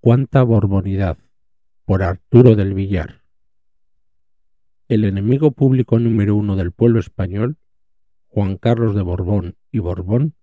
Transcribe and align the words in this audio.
Cuánta 0.00 0.44
Borbonidad, 0.44 1.18
por 1.84 2.04
Arturo 2.04 2.54
del 2.54 2.72
Villar. 2.72 3.24
El 4.86 5.04
enemigo 5.04 5.50
público 5.50 5.98
número 5.98 6.36
uno 6.36 6.54
del 6.54 6.70
pueblo 6.70 7.00
español, 7.00 7.56
Juan 8.28 8.58
Carlos 8.58 8.94
de 8.94 9.02
Borbón 9.02 9.56
y 9.72 9.80
Borbón, 9.80 10.34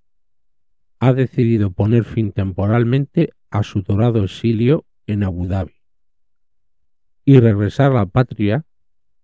ha 1.00 1.14
decidido 1.14 1.72
poner 1.72 2.04
fin 2.04 2.34
temporalmente 2.34 3.32
a 3.50 3.64
su 3.64 3.82
dorado 3.82 4.26
exilio 4.26 4.86
en 5.08 5.24
Abu 5.24 5.48
Dhabi 5.48 5.82
y 7.24 7.40
regresar 7.40 7.92
a 7.92 7.96
la 7.96 8.06
patria 8.08 8.66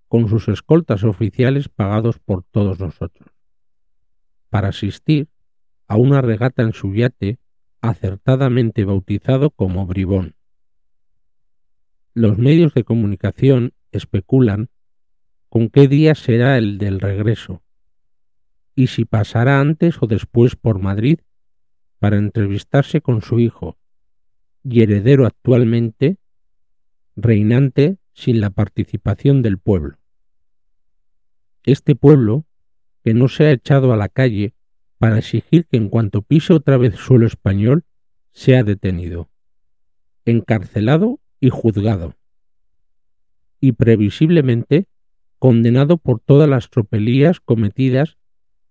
con 0.08 0.30
sus 0.30 0.48
escoltas 0.48 1.04
oficiales 1.04 1.68
pagados 1.68 2.20
por 2.20 2.44
todos 2.44 2.80
nosotros, 2.80 3.30
para 4.50 4.70
asistir 4.70 5.28
a 5.88 5.98
una 5.98 6.22
regata 6.22 6.64
en 6.64 6.72
su 6.72 6.94
yate 6.94 7.38
acertadamente 7.82 8.86
bautizado 8.86 9.50
como 9.50 9.86
Bribón. 9.86 10.36
Los 12.14 12.38
medios 12.38 12.74
de 12.74 12.84
comunicación 12.84 13.74
especulan 13.92 14.70
con 15.50 15.70
qué 15.70 15.88
día 15.88 16.16
será 16.16 16.58
el 16.58 16.78
del 16.78 17.00
regreso 17.00 17.64
y 18.76 18.88
si 18.88 19.06
pasará 19.06 19.60
antes 19.60 19.98
o 20.02 20.08
después 20.08 20.56
por 20.56 20.80
Madrid 20.80 21.20
para 22.00 22.18
entrevistarse 22.18 23.02
con 23.02 23.22
su 23.22 23.40
hijo 23.40 23.78
y 24.64 24.82
heredero 24.82 25.26
actualmente 25.26 26.18
reinante 27.16 27.98
sin 28.14 28.40
la 28.40 28.50
participación 28.50 29.42
del 29.42 29.58
pueblo. 29.58 29.98
Este 31.64 31.96
pueblo, 31.96 32.46
que 33.04 33.14
no 33.14 33.28
se 33.28 33.46
ha 33.46 33.52
echado 33.52 33.94
a 33.94 33.98
la 33.98 34.10
calle 34.10 34.54
para 35.02 35.18
exigir 35.18 35.66
que 35.66 35.78
en 35.78 35.90
cuanto 35.90 36.22
pise 36.22 36.54
otra 36.54 36.78
vez 36.78 36.94
suelo 36.94 37.26
español 37.26 37.86
sea 38.34 38.64
detenido, 38.64 39.32
encarcelado 40.26 41.20
y 41.40 41.50
juzgado, 41.50 42.14
y 43.60 43.72
previsiblemente 43.72 44.86
condenado 45.40 45.98
por 45.98 46.20
todas 46.20 46.48
las 46.48 46.70
tropelías 46.70 47.40
cometidas 47.40 48.20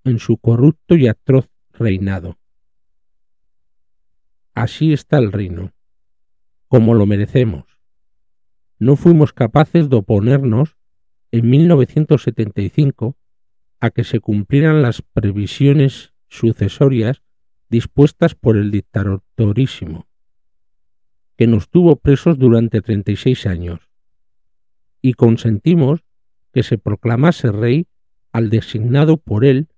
en 0.05 0.21
su 0.21 0.37
corrupto 0.37 0.95
y 0.95 1.09
atroz 1.09 1.51
reinado. 1.73 2.39
Así 4.55 4.93
está 4.93 5.19
el 5.19 5.33
reino, 5.33 5.73
como 6.69 6.95
lo 6.95 7.07
merecemos. 7.07 7.65
No 8.79 8.95
fuimos 8.95 9.33
capaces 9.33 9.91
de 9.91 9.97
oponernos 9.97 10.77
en 11.33 11.51
1975 11.51 13.17
a 13.81 13.91
que 13.91 14.05
se 14.05 14.21
cumplieran 14.21 14.81
las 14.81 15.03
previsiones 15.03 16.13
sucesorias 16.31 17.23
dispuestas 17.69 18.35
por 18.35 18.57
el 18.57 18.71
dictadorísimo, 18.71 20.07
que 21.37 21.47
nos 21.47 21.69
tuvo 21.69 21.97
presos 21.97 22.39
durante 22.39 22.81
36 22.81 23.47
años, 23.47 23.81
y 25.03 25.15
consentimos 25.15 26.05
que 26.53 26.63
se 26.63 26.79
proclamase 26.79 27.53
rey 27.53 27.87
al 28.33 28.49
designado 28.49 29.17
por 29.19 29.45
él 29.45 29.69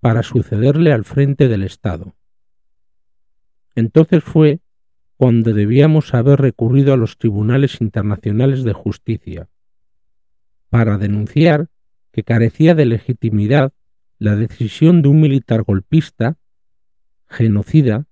para 0.00 0.22
sucederle 0.22 0.92
al 0.92 1.04
frente 1.04 1.48
del 1.48 1.62
Estado. 1.62 2.14
Entonces 3.74 4.24
fue 4.24 4.60
cuando 5.16 5.52
debíamos 5.52 6.14
haber 6.14 6.40
recurrido 6.40 6.94
a 6.94 6.96
los 6.96 7.18
tribunales 7.18 7.80
internacionales 7.80 8.64
de 8.64 8.72
justicia, 8.72 9.48
para 10.70 10.96
denunciar 10.96 11.68
que 12.12 12.22
carecía 12.22 12.74
de 12.74 12.86
legitimidad 12.86 13.72
la 14.20 14.36
decisión 14.36 15.00
de 15.00 15.08
un 15.08 15.18
militar 15.18 15.62
golpista, 15.62 16.36
genocida, 17.26 18.06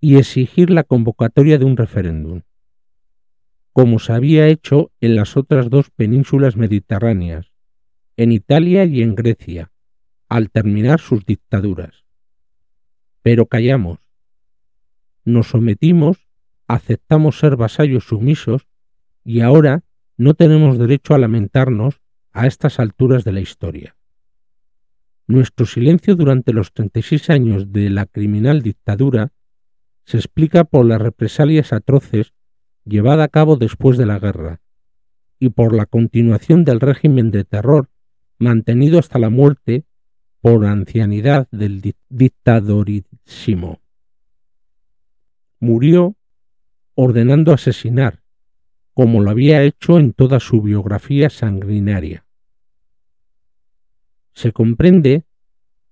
y 0.00 0.16
exigir 0.16 0.68
la 0.68 0.82
convocatoria 0.82 1.58
de 1.58 1.64
un 1.64 1.76
referéndum, 1.76 2.42
como 3.72 4.00
se 4.00 4.12
había 4.12 4.48
hecho 4.48 4.90
en 5.00 5.14
las 5.14 5.36
otras 5.36 5.70
dos 5.70 5.90
penínsulas 5.90 6.56
mediterráneas, 6.56 7.52
en 8.16 8.32
Italia 8.32 8.84
y 8.84 9.00
en 9.00 9.14
Grecia, 9.14 9.70
al 10.28 10.50
terminar 10.50 10.98
sus 10.98 11.24
dictaduras. 11.24 12.04
Pero 13.22 13.46
callamos. 13.46 14.00
Nos 15.24 15.46
sometimos, 15.48 16.26
aceptamos 16.66 17.38
ser 17.38 17.54
vasallos 17.54 18.04
sumisos 18.04 18.66
y 19.24 19.40
ahora 19.40 19.84
no 20.16 20.34
tenemos 20.34 20.78
derecho 20.78 21.14
a 21.14 21.18
lamentarnos 21.18 22.00
a 22.32 22.48
estas 22.48 22.80
alturas 22.80 23.22
de 23.22 23.32
la 23.32 23.40
historia. 23.40 23.97
Nuestro 25.30 25.66
silencio 25.66 26.16
durante 26.16 26.54
los 26.54 26.72
36 26.72 27.28
años 27.28 27.70
de 27.70 27.90
la 27.90 28.06
criminal 28.06 28.62
dictadura 28.62 29.30
se 30.06 30.16
explica 30.16 30.64
por 30.64 30.86
las 30.86 31.02
represalias 31.02 31.74
atroces 31.74 32.32
llevadas 32.86 33.26
a 33.26 33.28
cabo 33.28 33.56
después 33.56 33.98
de 33.98 34.06
la 34.06 34.18
guerra 34.18 34.62
y 35.38 35.50
por 35.50 35.74
la 35.74 35.84
continuación 35.84 36.64
del 36.64 36.80
régimen 36.80 37.30
de 37.30 37.44
terror 37.44 37.90
mantenido 38.38 38.98
hasta 38.98 39.18
la 39.18 39.28
muerte 39.28 39.84
por 40.40 40.64
ancianidad 40.64 41.46
del 41.50 41.94
dictadorísimo. 42.08 43.82
Murió 45.60 46.16
ordenando 46.94 47.52
asesinar, 47.52 48.22
como 48.94 49.20
lo 49.20 49.30
había 49.30 49.62
hecho 49.62 49.98
en 49.98 50.14
toda 50.14 50.40
su 50.40 50.62
biografía 50.62 51.28
sanguinaria 51.28 52.24
se 54.38 54.52
comprende 54.52 55.24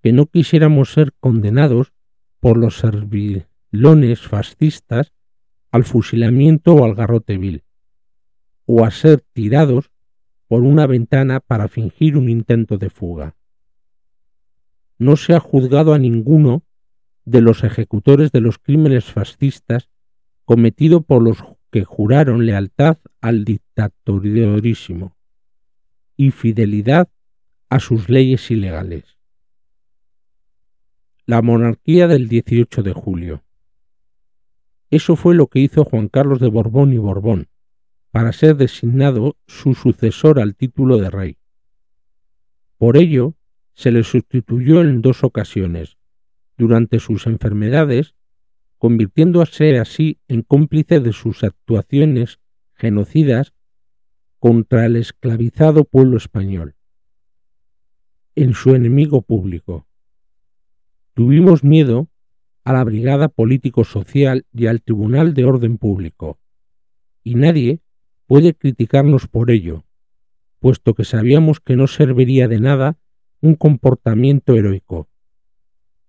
que 0.05 0.13
no 0.13 0.27
quisiéramos 0.27 0.93
ser 0.93 1.13
condenados 1.19 1.93
por 2.39 2.57
los 2.57 2.79
servilones 2.79 4.21
fascistas 4.21 5.13
al 5.73 5.83
fusilamiento 5.83 6.75
o 6.75 6.85
al 6.85 6.95
garrote 6.95 7.39
vil, 7.39 7.65
o 8.65 8.85
a 8.85 8.93
ser 8.93 9.21
tirados 9.33 9.91
por 10.47 10.63
una 10.63 10.87
ventana 10.87 11.41
para 11.41 11.67
fingir 11.67 12.17
un 12.17 12.29
intento 12.29 12.79
de 12.79 12.89
fuga. 12.89 13.35
No 14.97 15.17
se 15.17 15.35
ha 15.35 15.41
juzgado 15.41 15.93
a 15.93 15.99
ninguno 15.99 16.63
de 17.25 17.41
los 17.41 17.65
ejecutores 17.65 18.31
de 18.31 18.43
los 18.43 18.59
crímenes 18.59 19.07
fascistas 19.07 19.91
cometido 20.45 21.01
por 21.01 21.21
los 21.21 21.39
que 21.73 21.83
juraron 21.83 22.47
lealtad 22.47 22.99
al 23.21 23.45
dictadorísimo 23.45 25.17
y 26.17 26.31
fidelidad 26.31 27.09
a 27.69 27.81
sus 27.81 28.09
leyes 28.09 28.51
ilegales. 28.51 29.17
La 31.25 31.43
monarquía 31.43 32.07
del 32.07 32.29
18 32.29 32.85
de 32.85 32.93
julio. 32.93 33.43
Eso 34.89 35.17
fue 35.17 35.35
lo 35.35 35.49
que 35.49 35.59
hizo 35.59 35.85
Juan 35.85 36.09
Carlos 36.09 36.39
de 36.39 36.49
Borbón 36.49 36.93
y 36.93 36.99
Borbón, 36.99 37.49
para 38.13 38.33
ser 38.33 38.57
designado 38.57 39.37
su 39.49 39.75
sucesor 39.75 40.39
al 40.39 40.55
título 40.55 40.99
de 40.99 41.11
rey. 41.11 41.39
Por 42.79 42.97
ello, 42.97 43.35
se 43.75 43.91
le 43.91 44.05
sustituyó 44.05 44.81
en 44.81 45.03
dos 45.03 45.25
ocasiones, 45.25 45.97
durante 46.57 47.01
sus 47.01 47.27
enfermedades, 47.27 48.15
convirtiéndose 48.79 49.79
así 49.79 50.21
en 50.29 50.43
cómplice 50.43 51.01
de 51.01 51.13
sus 51.13 51.43
actuaciones 51.43 52.39
genocidas 52.75 53.55
contra 54.39 54.87
el 54.87 54.97
esclavizado 54.97 55.85
pueblo 55.85 56.17
español 56.17 56.76
en 58.37 58.53
su 58.53 58.75
enemigo 58.75 59.23
público. 59.23 59.87
Tuvimos 61.15 61.65
miedo 61.65 62.09
a 62.65 62.75
la 62.75 62.85
Brigada 62.85 63.29
Político-Social 63.29 64.45
y 64.53 64.67
al 64.67 64.83
Tribunal 64.83 65.33
de 65.33 65.47
Orden 65.47 65.79
Público, 65.79 66.39
y 67.25 67.35
nadie 67.35 67.81
puede 68.27 68.55
criticarnos 68.55 69.27
por 69.27 69.51
ello, 69.51 69.85
puesto 70.59 70.95
que 70.95 71.05
sabíamos 71.05 71.61
que 71.61 71.77
no 71.77 71.87
serviría 71.87 72.47
de 72.47 72.61
nada 72.61 72.99
un 73.41 73.55
comportamiento 73.55 74.55
heroico, 74.55 75.09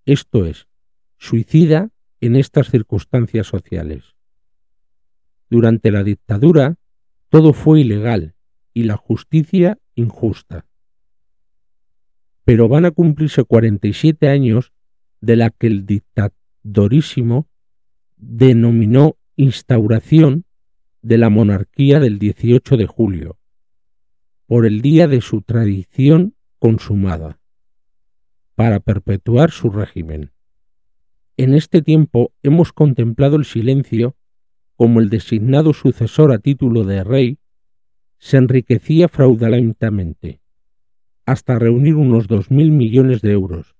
esto 0.05 0.45
es, 0.45 0.67
suicida 1.17 1.91
en 2.19 2.35
estas 2.35 2.69
circunstancias 2.69 3.47
sociales. 3.47 4.15
Durante 5.49 5.91
la 5.91 6.03
dictadura 6.03 6.77
todo 7.29 7.53
fue 7.53 7.81
ilegal 7.81 8.35
y 8.73 8.83
la 8.83 8.97
justicia 8.97 9.79
injusta 9.95 10.65
pero 12.47 12.69
van 12.69 12.85
a 12.85 12.91
cumplirse 12.91 13.43
47 13.43 14.29
años 14.29 14.71
de 15.19 15.35
la 15.35 15.49
que 15.49 15.67
el 15.67 15.85
dictadorísimo 15.85 17.49
denominó 18.15 19.17
instauración 19.35 20.45
de 21.01 21.17
la 21.17 21.29
monarquía 21.29 21.99
del 21.99 22.19
18 22.19 22.77
de 22.77 22.85
julio, 22.85 23.37
por 24.45 24.65
el 24.65 24.81
día 24.81 25.09
de 25.09 25.19
su 25.19 25.41
tradición 25.41 26.35
consumada, 26.57 27.37
para 28.55 28.79
perpetuar 28.79 29.51
su 29.51 29.69
régimen. 29.69 30.31
En 31.35 31.53
este 31.53 31.81
tiempo 31.81 32.31
hemos 32.43 32.71
contemplado 32.71 33.35
el 33.35 33.43
silencio 33.43 34.15
como 34.77 35.01
el 35.01 35.09
designado 35.09 35.73
sucesor 35.73 36.31
a 36.31 36.39
título 36.39 36.85
de 36.85 37.03
rey 37.03 37.39
se 38.19 38.37
enriquecía 38.37 39.09
fraudulentamente 39.09 40.39
hasta 41.27 41.59
reunir 41.59 41.95
unos 41.95 42.29
2.000 42.29 42.71
millones 42.71 43.21
de 43.21 43.33
euros, 43.33 43.75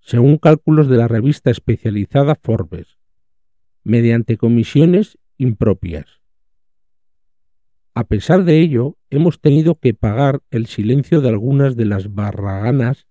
según 0.00 0.38
cálculos 0.38 0.88
de 0.88 0.96
la 0.96 1.08
revista 1.08 1.50
especializada 1.50 2.34
Forbes, 2.34 2.96
mediante 3.84 4.38
comisiones 4.38 5.18
impropias. 5.36 6.22
A 7.92 8.04
pesar 8.04 8.44
de 8.44 8.60
ello, 8.60 8.96
hemos 9.10 9.42
tenido 9.42 9.74
que 9.74 9.92
pagar 9.92 10.40
el 10.50 10.66
silencio 10.66 11.20
de 11.20 11.28
algunas 11.28 11.76
de 11.76 11.84
las 11.84 12.14
barraganas 12.14 13.06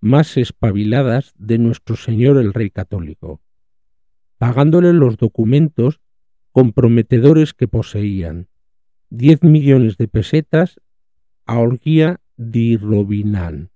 más 0.00 0.38
espabiladas 0.38 1.34
de 1.36 1.58
nuestro 1.58 1.96
Señor 1.96 2.38
el 2.38 2.54
Rey 2.54 2.70
Católico, 2.70 3.42
pagándole 4.38 4.94
los 4.94 5.18
documentos 5.18 6.00
comprometedores 6.52 7.52
que 7.52 7.68
poseían, 7.68 8.48
diez 9.10 9.42
millones 9.42 9.98
de 9.98 10.08
pesetas 10.08 10.80
a 11.44 11.58
Orguía 11.58 12.22
di 12.36 12.76
Robinan 12.76 13.70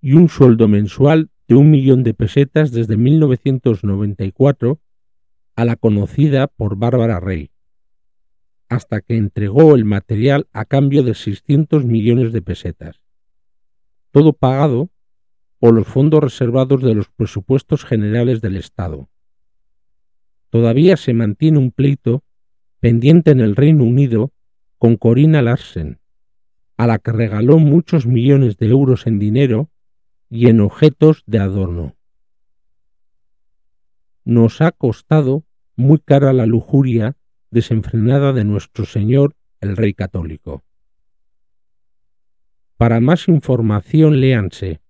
y 0.00 0.14
un 0.14 0.28
sueldo 0.28 0.68
mensual 0.68 1.30
de 1.48 1.54
un 1.54 1.70
millón 1.70 2.02
de 2.02 2.14
pesetas 2.14 2.72
desde 2.72 2.96
1994 2.96 4.80
a 5.54 5.64
la 5.64 5.76
conocida 5.76 6.48
por 6.48 6.76
Bárbara 6.76 7.20
Rey, 7.20 7.50
hasta 8.68 9.00
que 9.00 9.16
entregó 9.16 9.74
el 9.74 9.84
material 9.84 10.48
a 10.52 10.64
cambio 10.64 11.02
de 11.02 11.14
600 11.14 11.84
millones 11.84 12.32
de 12.32 12.42
pesetas. 12.42 13.00
Todo 14.10 14.32
pagado 14.32 14.90
por 15.58 15.74
los 15.74 15.86
fondos 15.86 16.20
reservados 16.20 16.82
de 16.82 16.94
los 16.94 17.08
presupuestos 17.08 17.84
generales 17.84 18.40
del 18.40 18.56
Estado. 18.56 19.08
Todavía 20.50 20.96
se 20.96 21.14
mantiene 21.14 21.58
un 21.58 21.70
pleito 21.70 22.24
pendiente 22.80 23.30
en 23.30 23.40
el 23.40 23.54
Reino 23.54 23.84
Unido 23.84 24.32
con 24.78 24.96
Corina 24.96 25.40
Larsen, 25.40 26.00
a 26.82 26.86
la 26.88 26.98
que 26.98 27.12
regaló 27.12 27.58
muchos 27.58 28.06
millones 28.06 28.56
de 28.56 28.66
euros 28.66 29.06
en 29.06 29.20
dinero 29.20 29.70
y 30.28 30.48
en 30.48 30.60
objetos 30.60 31.22
de 31.26 31.38
adorno. 31.38 31.94
Nos 34.24 34.60
ha 34.60 34.72
costado 34.72 35.44
muy 35.76 36.00
cara 36.00 36.32
la 36.32 36.44
lujuria 36.44 37.16
desenfrenada 37.52 38.32
de 38.32 38.42
nuestro 38.42 38.84
Señor 38.84 39.36
el 39.60 39.76
Rey 39.76 39.94
Católico. 39.94 40.64
Para 42.76 42.98
más 42.98 43.28
información 43.28 44.20
léanse 44.20 44.80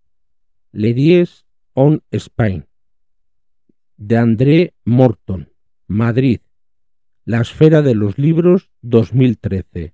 Le 0.71 0.95
Dies 0.95 1.45
on 1.75 2.03
Spain 2.11 2.65
de 3.99 4.17
André 4.17 4.75
Morton, 4.87 5.53
Madrid, 5.87 6.41
La 7.27 7.43
Esfera 7.43 7.83
de 7.83 7.95
los 7.95 8.17
Libros 8.17 8.71
2013. 8.81 9.93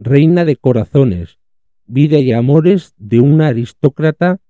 Reina 0.00 0.44
de 0.44 0.54
Corazones, 0.54 1.40
Vida 1.86 2.18
y 2.18 2.30
Amores 2.30 2.94
de 2.98 3.18
una 3.18 3.48
aristócrata 3.48 4.40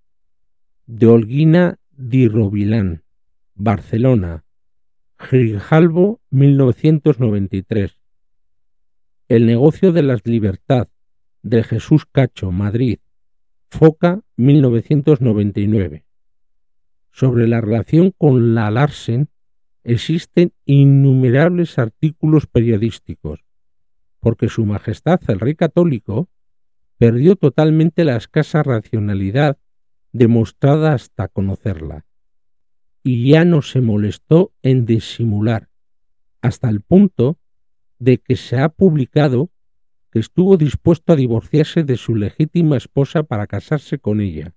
de 0.87 1.07
Olguina 1.07 1.79
di 1.97 2.29
Rovilán, 2.29 3.03
Barcelona, 3.55 4.45
Grijalbo 5.19 6.21
1993. 6.29 7.99
El 9.29 9.47
negocio 9.47 9.93
de 9.93 10.03
la 10.03 10.19
libertad 10.23 10.89
de 11.43 11.65
Jesús 11.65 12.05
Cacho, 12.05 12.53
Madrid, 12.53 12.99
Foca 13.71 14.21
1999. 14.37 16.05
Sobre 17.11 17.49
la 17.49 17.63
relación 17.63 18.13
con 18.19 18.55
la 18.55 18.71
Larsen 18.71 19.31
existen 19.83 20.53
innumerables 20.67 21.79
artículos 21.79 22.47
periodísticos, 22.47 23.48
porque 24.21 24.49
Su 24.49 24.65
Majestad 24.65 25.21
el 25.29 25.41
Rey 25.41 25.55
Católico 25.55 26.29
perdió 26.99 27.37
totalmente 27.37 28.05
la 28.05 28.17
escasa 28.17 28.63
racionalidad 28.63 29.59
demostrada 30.13 30.95
hasta 30.95 31.29
conocerla 31.29 32.05
y 33.03 33.31
ya 33.31 33.45
no 33.45 33.63
se 33.63 33.81
molestó 33.81 34.53
en 34.63 34.85
disimular, 34.85 35.71
hasta 36.43 36.69
el 36.69 36.81
punto 36.81 37.39
de 37.99 38.19
que 38.19 38.37
se 38.37 38.59
ha 38.59 38.69
publicado 38.69 39.51
que 40.11 40.19
estuvo 40.19 40.57
dispuesto 40.57 41.13
a 41.13 41.17
divorciarse 41.17 41.85
de 41.85 41.97
su 41.97 42.15
legítima 42.15 42.77
esposa 42.77 43.23
para 43.23 43.47
casarse 43.47 43.99
con 43.99 44.21
ella, 44.21 44.55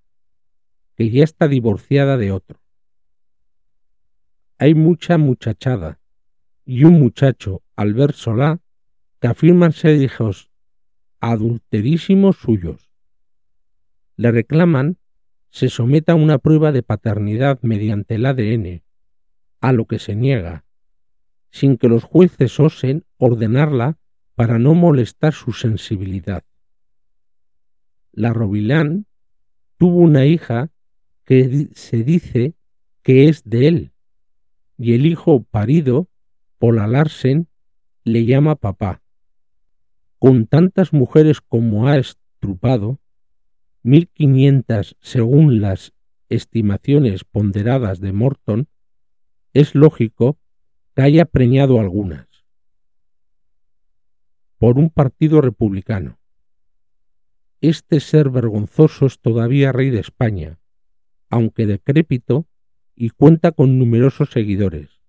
que 0.96 1.10
ya 1.10 1.24
está 1.24 1.48
divorciada 1.48 2.16
de 2.16 2.32
otro. 2.32 2.60
Hay 4.58 4.74
mucha 4.74 5.18
muchachada 5.18 6.00
y 6.64 6.84
un 6.84 7.00
muchacho, 7.00 7.62
Albert 7.76 8.14
Solá, 8.14 8.60
que 9.22 9.28
afirman 9.28 9.70
ser 9.70 10.02
hijos 10.02 10.50
adulterísimos 11.20 12.38
suyos. 12.38 12.90
Le 14.16 14.32
reclaman 14.32 14.98
se 15.48 15.68
someta 15.68 16.14
a 16.14 16.16
una 16.16 16.38
prueba 16.38 16.72
de 16.72 16.82
paternidad 16.82 17.60
mediante 17.62 18.16
el 18.16 18.26
ADN, 18.26 18.82
a 19.60 19.72
lo 19.72 19.86
que 19.86 20.00
se 20.00 20.16
niega, 20.16 20.64
sin 21.52 21.76
que 21.76 21.86
los 21.88 22.02
jueces 22.02 22.58
osen 22.58 23.04
ordenarla 23.16 23.96
para 24.34 24.58
no 24.58 24.74
molestar 24.74 25.34
su 25.34 25.52
sensibilidad. 25.52 26.42
La 28.10 28.32
Robilán 28.32 29.06
tuvo 29.76 29.98
una 29.98 30.26
hija 30.26 30.72
que 31.24 31.68
se 31.74 32.02
dice 32.02 32.56
que 33.02 33.28
es 33.28 33.44
de 33.44 33.68
él, 33.68 33.92
y 34.78 34.94
el 34.94 35.06
hijo 35.06 35.44
parido, 35.44 36.08
Paula 36.58 36.88
Larsen, 36.88 37.46
le 38.02 38.24
llama 38.24 38.56
papá. 38.56 39.01
Con 40.22 40.46
tantas 40.46 40.92
mujeres 40.92 41.40
como 41.40 41.88
ha 41.88 41.98
estrupado, 41.98 43.00
1500 43.82 44.96
según 45.00 45.60
las 45.60 45.94
estimaciones 46.28 47.24
ponderadas 47.24 47.98
de 47.98 48.12
Morton, 48.12 48.68
es 49.52 49.74
lógico 49.74 50.38
que 50.94 51.02
haya 51.02 51.24
preñado 51.24 51.80
algunas 51.80 52.28
por 54.58 54.78
un 54.78 54.90
partido 54.90 55.40
republicano. 55.40 56.20
Este 57.60 57.98
ser 57.98 58.30
vergonzoso 58.30 59.06
es 59.06 59.18
todavía 59.18 59.72
rey 59.72 59.90
de 59.90 59.98
España, 59.98 60.60
aunque 61.30 61.66
decrépito 61.66 62.46
y 62.94 63.10
cuenta 63.10 63.50
con 63.50 63.76
numerosos 63.76 64.30
seguidores. 64.30 65.00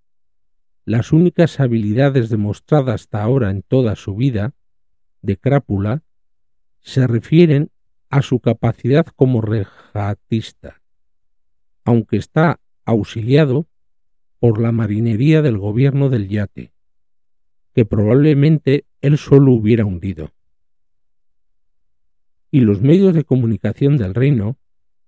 Las 0.86 1.12
únicas 1.14 1.60
habilidades 1.60 2.32
demostradas 2.32 3.02
hasta 3.02 3.22
ahora 3.22 3.52
en 3.52 3.62
toda 3.62 3.96
su 3.96 4.16
vida 4.16 4.56
de 5.24 5.38
crápula 5.38 6.04
se 6.82 7.08
refieren 7.08 7.72
a 8.10 8.22
su 8.22 8.40
capacidad 8.40 9.08
como 9.08 9.42
regatista, 9.42 10.84
aunque 11.84 12.18
está 12.18 12.60
auxiliado 12.86 13.68
por 14.38 14.62
la 14.62 14.72
marinería 14.72 15.42
del 15.42 15.58
gobierno 15.58 16.10
del 16.10 16.28
yate, 16.28 16.74
que 17.74 17.86
probablemente 17.86 18.86
él 19.02 19.18
solo 19.18 19.54
hubiera 19.54 19.86
hundido. 19.86 20.32
Y 22.52 22.60
los 22.60 22.82
medios 22.82 23.16
de 23.16 23.24
comunicación 23.24 23.98
del 23.98 24.14
reino 24.14 24.60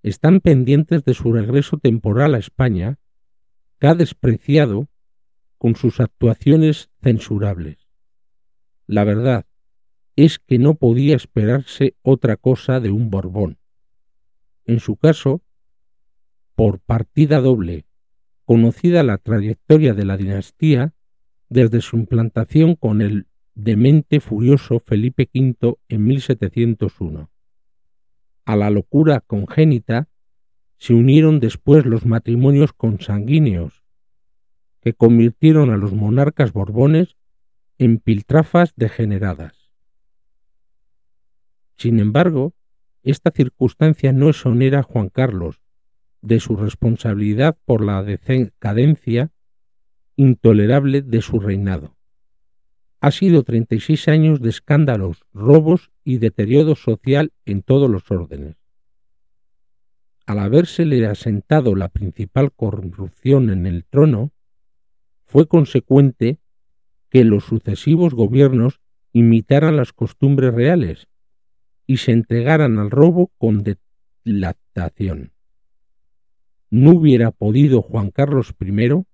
están 0.01 0.39
pendientes 0.39 1.03
de 1.03 1.13
su 1.13 1.31
regreso 1.31 1.77
temporal 1.77 2.33
a 2.33 2.39
España, 2.39 2.97
que 3.79 3.87
ha 3.87 3.95
despreciado 3.95 4.87
con 5.57 5.75
sus 5.75 5.99
actuaciones 5.99 6.89
censurables. 7.01 7.87
La 8.87 9.03
verdad, 9.03 9.45
es 10.15 10.39
que 10.39 10.59
no 10.59 10.75
podía 10.75 11.15
esperarse 11.15 11.95
otra 12.01 12.37
cosa 12.37 12.79
de 12.79 12.91
un 12.91 13.09
Borbón. 13.09 13.57
En 14.65 14.79
su 14.79 14.95
caso, 14.95 15.41
por 16.55 16.79
partida 16.79 17.41
doble, 17.41 17.85
conocida 18.45 19.03
la 19.03 19.17
trayectoria 19.17 19.93
de 19.93 20.05
la 20.05 20.17
dinastía 20.17 20.93
desde 21.49 21.81
su 21.81 21.97
implantación 21.97 22.75
con 22.75 23.01
el 23.01 23.27
demente 23.55 24.19
furioso 24.19 24.79
Felipe 24.79 25.29
V 25.33 25.77
en 25.89 26.03
1701. 26.03 27.29
A 28.45 28.55
la 28.55 28.69
locura 28.69 29.21
congénita 29.21 30.07
se 30.77 30.93
unieron 30.93 31.39
después 31.39 31.85
los 31.85 32.05
matrimonios 32.05 32.73
consanguíneos, 32.73 33.83
que 34.81 34.93
convirtieron 34.93 35.71
a 35.71 35.77
los 35.77 35.93
monarcas 35.93 36.53
borbones 36.53 37.15
en 37.77 37.97
piltrafas 37.99 38.73
degeneradas. 38.75 39.64
Sin 41.77 41.99
embargo, 41.99 42.53
esta 43.03 43.31
circunstancia 43.31 44.11
no 44.11 44.29
exonera 44.29 44.79
a 44.79 44.83
Juan 44.83 45.09
Carlos 45.09 45.61
de 46.21 46.39
su 46.39 46.55
responsabilidad 46.55 47.57
por 47.65 47.83
la 47.83 48.01
decadencia 48.03 49.31
intolerable 50.15 51.01
de 51.01 51.21
su 51.21 51.39
reinado. 51.39 51.95
Ha 52.99 53.11
sido 53.11 53.43
36 53.43 54.07
años 54.07 54.41
de 54.41 54.49
escándalos, 54.49 55.25
robos 55.33 55.91
y 56.03 56.17
deterioro 56.17 56.75
social 56.75 57.31
en 57.45 57.61
todos 57.61 57.89
los 57.89 58.09
órdenes. 58.09 58.55
Al 60.25 60.39
habérsele 60.39 61.05
asentado 61.05 61.75
la 61.75 61.89
principal 61.89 62.51
corrupción 62.51 63.51
en 63.51 63.67
el 63.67 63.85
trono, 63.85 64.31
fue 65.25 65.47
consecuente 65.47 66.39
que 67.09 67.23
los 67.23 67.43
sucesivos 67.43 68.15
gobiernos 68.15 68.79
imitaran 69.13 69.77
las 69.77 69.93
costumbres 69.93 70.53
reales 70.53 71.07
y 71.87 71.97
se 71.97 72.11
entregaran 72.11 72.79
al 72.79 72.91
robo 72.91 73.31
con 73.37 73.63
dilatación. 74.23 75.31
No 76.69 76.91
hubiera 76.91 77.31
podido 77.31 77.81
Juan 77.81 78.11
Carlos 78.11 78.53
I 78.59 79.05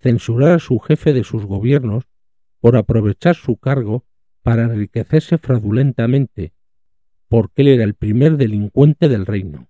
censurar 0.00 0.52
a 0.52 0.58
su 0.58 0.78
jefe 0.78 1.12
de 1.12 1.24
sus 1.24 1.46
gobiernos 1.46 2.04
por 2.60 2.76
aprovechar 2.76 3.36
su 3.36 3.56
cargo 3.56 4.04
para 4.42 4.64
enriquecerse 4.64 5.38
fraudulentamente, 5.38 6.52
porque 7.28 7.62
él 7.62 7.68
era 7.68 7.84
el 7.84 7.94
primer 7.94 8.36
delincuente 8.36 9.08
del 9.08 9.26
reino. 9.26 9.68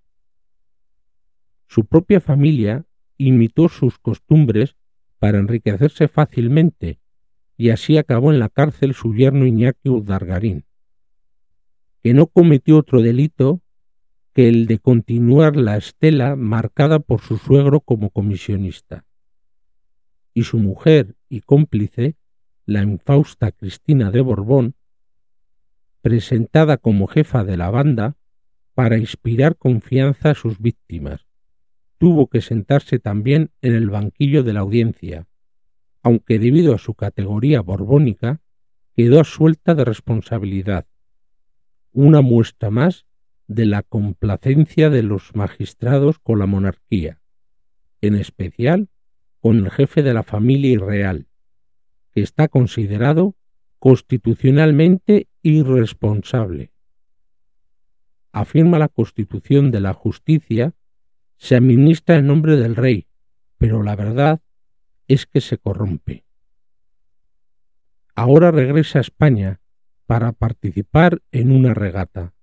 Su 1.67 1.87
propia 1.87 2.21
familia 2.21 2.85
imitó 3.17 3.69
sus 3.69 3.99
costumbres 3.99 4.77
para 5.19 5.39
enriquecerse 5.39 6.09
fácilmente, 6.09 6.99
y 7.57 7.71
así 7.71 7.97
acabó 7.97 8.33
en 8.33 8.41
la 8.41 8.49
cárcel 8.49 8.95
su 8.95 9.15
yerno 9.15 9.47
Iñaki 9.47 9.89
Urdargarín, 9.89 10.65
que 12.05 12.13
no 12.13 12.27
cometió 12.27 12.77
otro 12.77 13.01
delito 13.01 13.63
que 14.35 14.47
el 14.47 14.67
de 14.67 14.79
continuar 14.79 15.57
la 15.57 15.79
estela 15.79 16.37
marcada 16.37 16.99
por 16.99 17.23
su 17.23 17.39
suegro 17.39 17.81
como 17.81 18.11
comisionista. 18.11 19.07
Y 20.35 20.43
su 20.43 20.59
mujer 20.59 21.17
y 21.31 21.41
cómplice, 21.41 22.17
la 22.67 22.83
infausta 22.83 23.53
Cristina 23.53 24.11
de 24.11 24.21
Borbón, 24.21 24.75
presentada 26.03 26.77
como 26.77 27.07
jefa 27.07 27.43
de 27.43 27.57
la 27.57 27.71
banda 27.71 28.19
para 28.75 28.99
inspirar 28.99 29.57
confianza 29.57 30.33
a 30.33 30.35
sus 30.35 30.59
víctimas, 30.59 31.25
tuvo 31.97 32.27
que 32.27 32.43
sentarse 32.43 32.99
también 32.99 33.51
en 33.63 33.73
el 33.73 33.89
banquillo 33.89 34.43
de 34.43 34.53
la 34.53 34.61
audiencia, 34.61 35.27
aunque 36.03 36.39
debido 36.39 36.75
a 36.75 36.79
su 36.79 36.93
categoría 36.93 37.63
borbónica 37.63 38.43
quedó 38.95 39.25
suelta 39.25 39.75
de 39.75 39.87
responsabilidad. 39.87 40.87
Una 41.97 42.23
muestra 42.23 42.71
más 42.71 43.07
de 43.47 43.67
la 43.67 43.85
complacencia 43.85 44.91
de 44.91 45.05
los 45.05 45.37
magistrados 45.37 46.19
con 46.19 46.41
la 46.41 46.47
monarquía, 46.47 47.21
en 48.01 48.17
especial 48.17 48.89
con 49.39 49.59
el 49.59 49.71
jefe 49.71 50.03
de 50.03 50.13
la 50.13 50.25
familia 50.25 50.77
real, 50.81 51.29
que 52.11 52.21
está 52.21 52.49
considerado 52.49 53.37
constitucionalmente 53.79 55.29
irresponsable. 55.43 56.73
Afirma 58.33 58.81
la 58.81 58.89
Constitución 58.89 59.71
de 59.71 59.79
la 59.79 59.93
Justicia, 59.93 60.75
se 61.37 61.55
administra 61.55 62.17
en 62.17 62.27
nombre 62.27 62.57
del 62.57 62.75
rey, 62.75 63.07
pero 63.57 63.85
la 63.85 63.95
verdad 63.95 64.41
es 65.07 65.27
que 65.27 65.41
se 65.41 65.59
corrompe. 65.59 66.25
Ahora 68.17 68.51
regresa 68.51 68.99
a 68.99 69.03
España 69.03 69.61
para 70.07 70.33
participar 70.33 71.23
en 71.33 71.51
una 71.51 71.75
regata 71.75 72.35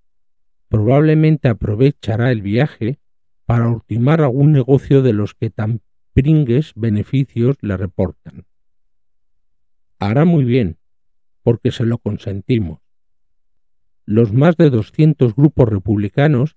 probablemente 0.72 1.50
aprovechará 1.50 2.32
el 2.32 2.42
viaje 2.42 2.98
para 3.46 3.68
ultimar 3.68 4.22
algún 4.22 4.54
negocio 4.54 5.02
de 5.02 5.12
los 5.12 5.36
que 5.36 5.50
tan 5.50 5.82
pringues 6.14 6.72
beneficios 6.78 7.58
le 7.60 7.76
reportan. 7.76 8.46
Hará 10.00 10.24
muy 10.24 10.46
bien, 10.46 10.78
porque 11.44 11.72
se 11.72 11.86
lo 11.86 11.98
consentimos. 11.98 12.80
Los 14.06 14.32
más 14.32 14.56
de 14.56 14.70
200 14.70 15.36
grupos 15.36 15.68
republicanos 15.68 16.56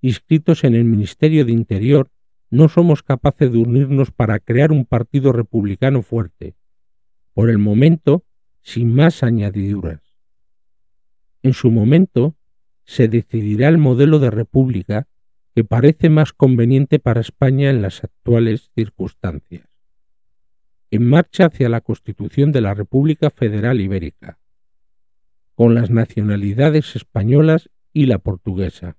inscritos 0.00 0.62
en 0.62 0.76
el 0.76 0.84
Ministerio 0.84 1.44
de 1.44 1.50
Interior 1.50 2.08
no 2.50 2.68
somos 2.68 3.02
capaces 3.02 3.50
de 3.50 3.58
unirnos 3.58 4.12
para 4.12 4.38
crear 4.38 4.70
un 4.70 4.84
partido 4.84 5.32
republicano 5.32 6.02
fuerte, 6.02 6.54
por 7.34 7.50
el 7.50 7.58
momento 7.58 8.22
sin 8.62 8.94
más 8.94 9.24
añadiduras. 9.24 10.05
En 11.42 11.52
su 11.52 11.70
momento 11.70 12.36
se 12.84 13.08
decidirá 13.08 13.68
el 13.68 13.78
modelo 13.78 14.18
de 14.18 14.30
república 14.30 15.08
que 15.54 15.64
parece 15.64 16.10
más 16.10 16.32
conveniente 16.32 16.98
para 16.98 17.20
España 17.20 17.70
en 17.70 17.82
las 17.82 18.04
actuales 18.04 18.70
circunstancias. 18.74 19.66
En 20.90 21.08
marcha 21.08 21.46
hacia 21.46 21.68
la 21.68 21.80
constitución 21.80 22.52
de 22.52 22.60
la 22.60 22.74
República 22.74 23.30
Federal 23.30 23.80
Ibérica, 23.80 24.38
con 25.54 25.74
las 25.74 25.90
nacionalidades 25.90 26.94
españolas 26.94 27.70
y 27.92 28.06
la 28.06 28.18
portuguesa. 28.18 28.98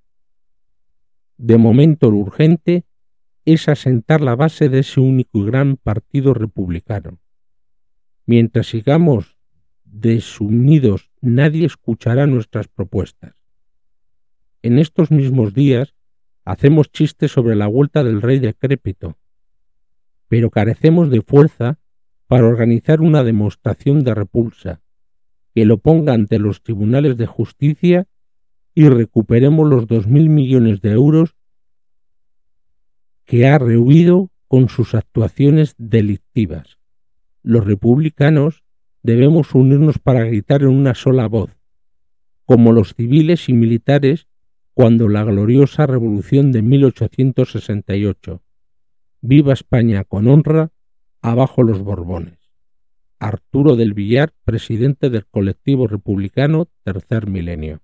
De 1.37 1.57
momento 1.57 2.09
lo 2.09 2.17
urgente 2.17 2.85
es 3.45 3.69
asentar 3.69 4.21
la 4.21 4.35
base 4.35 4.67
de 4.67 4.79
ese 4.79 4.99
único 4.99 5.37
y 5.37 5.45
gran 5.45 5.77
partido 5.77 6.33
republicano. 6.33 7.19
Mientras 8.25 8.67
sigamos 8.67 9.37
desunidos, 9.85 11.11
nadie 11.21 11.65
escuchará 11.65 12.27
nuestras 12.27 12.67
propuestas 12.67 13.37
en 14.67 14.79
estos 14.79 15.11
mismos 15.11 15.53
días 15.53 15.95
hacemos 16.43 16.91
chistes 16.91 17.31
sobre 17.31 17.55
la 17.55 17.67
vuelta 17.67 18.03
del 18.03 18.21
rey 18.21 18.39
decrépito, 18.39 19.17
pero 20.27 20.49
carecemos 20.49 21.09
de 21.09 21.21
fuerza 21.21 21.79
para 22.27 22.47
organizar 22.47 23.01
una 23.01 23.23
demostración 23.23 24.03
de 24.03 24.13
repulsa, 24.13 24.81
que 25.55 25.65
lo 25.65 25.77
ponga 25.77 26.13
ante 26.13 26.39
los 26.39 26.61
tribunales 26.63 27.17
de 27.17 27.27
justicia 27.27 28.07
y 28.73 28.89
recuperemos 28.89 29.67
los 29.69 29.87
dos 29.87 30.07
mil 30.07 30.29
millones 30.29 30.81
de 30.81 30.91
euros 30.91 31.35
que 33.25 33.47
ha 33.47 33.57
rehuido 33.57 34.31
con 34.47 34.69
sus 34.69 34.95
actuaciones 34.95 35.75
delictivas. 35.77 36.77
Los 37.41 37.65
republicanos 37.65 38.63
debemos 39.07 39.55
unirnos 39.55 39.99
para 39.99 40.25
gritar 40.25 40.63
en 40.63 40.67
una 40.67 40.93
sola 40.93 41.29
voz, 41.29 41.49
como 42.43 42.73
los 42.73 42.93
civiles 42.93 43.47
y 43.47 43.53
militares 43.53 44.27
cuando 44.73 45.07
la 45.07 45.23
gloriosa 45.23 45.87
Revolución 45.87 46.51
de 46.51 46.61
1868. 46.61 48.43
Viva 49.21 49.53
España 49.53 50.03
con 50.03 50.27
honra, 50.27 50.73
abajo 51.21 51.63
los 51.63 51.79
Borbones. 51.79 52.37
Arturo 53.17 53.77
del 53.77 53.93
Villar, 53.93 54.33
presidente 54.43 55.09
del 55.09 55.25
colectivo 55.25 55.87
republicano 55.87 56.67
Tercer 56.83 57.27
Milenio. 57.27 57.79